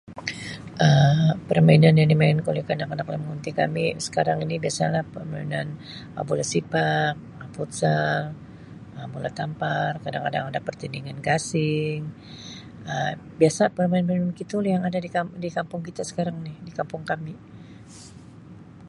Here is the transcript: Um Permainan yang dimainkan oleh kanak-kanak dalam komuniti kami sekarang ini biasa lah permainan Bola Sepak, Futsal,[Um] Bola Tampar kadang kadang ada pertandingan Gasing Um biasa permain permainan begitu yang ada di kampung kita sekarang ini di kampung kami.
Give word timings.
Um 0.85 1.27
Permainan 1.49 1.99
yang 1.99 2.09
dimainkan 2.13 2.49
oleh 2.51 2.63
kanak-kanak 2.69 3.05
dalam 3.07 3.21
komuniti 3.25 3.51
kami 3.61 3.83
sekarang 4.05 4.37
ini 4.45 4.55
biasa 4.63 4.83
lah 4.95 5.03
permainan 5.15 5.67
Bola 6.27 6.45
Sepak, 6.51 7.11
Futsal,[Um] 7.55 9.07
Bola 9.13 9.29
Tampar 9.39 9.91
kadang 10.03 10.23
kadang 10.27 10.45
ada 10.49 10.59
pertandingan 10.67 11.17
Gasing 11.27 12.01
Um 12.91 13.15
biasa 13.39 13.63
permain 13.77 14.03
permainan 14.09 14.29
begitu 14.33 14.55
yang 14.73 14.81
ada 14.89 14.99
di 15.45 15.49
kampung 15.55 15.81
kita 15.87 16.01
sekarang 16.09 16.35
ini 16.41 16.53
di 16.67 16.71
kampung 16.77 17.03
kami. 17.11 17.33